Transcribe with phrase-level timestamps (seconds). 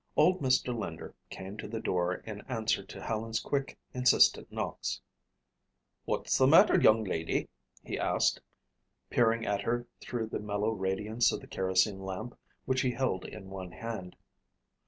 [0.15, 0.75] Old Mr.
[0.75, 4.99] Linder came to the door in answer to Helen's quick, insistent knocks.
[6.05, 7.49] "What's the matter, young Lady?"
[7.83, 8.41] he asked,
[9.11, 12.35] peering at her through the mellow radiance of the kerosene lamp
[12.65, 14.15] which he held in one hand.